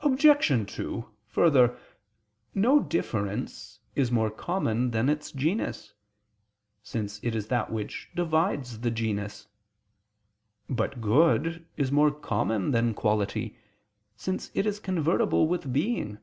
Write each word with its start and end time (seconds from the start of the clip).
Obj. 0.00 0.74
2: 0.74 1.08
Further, 1.28 1.78
no 2.56 2.80
difference 2.80 3.78
is 3.94 4.10
more 4.10 4.28
common 4.28 4.90
than 4.90 5.08
its 5.08 5.30
genus; 5.30 5.94
since 6.82 7.20
it 7.22 7.36
is 7.36 7.46
that 7.46 7.70
which 7.70 8.10
divides 8.16 8.80
the 8.80 8.90
genus. 8.90 9.46
But 10.68 11.00
good 11.00 11.64
is 11.76 11.92
more 11.92 12.10
common 12.10 12.72
than 12.72 12.94
quality, 12.94 13.56
since 14.16 14.50
it 14.54 14.66
is 14.66 14.80
convertible 14.80 15.46
with 15.46 15.72
being. 15.72 16.18